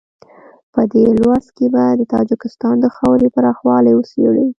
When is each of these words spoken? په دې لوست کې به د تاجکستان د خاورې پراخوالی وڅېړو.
په 0.73 0.81
دې 0.93 1.05
لوست 1.19 1.49
کې 1.57 1.65
به 1.73 1.83
د 1.99 2.01
تاجکستان 2.13 2.75
د 2.79 2.85
خاورې 2.95 3.27
پراخوالی 3.35 3.93
وڅېړو. 3.95 4.45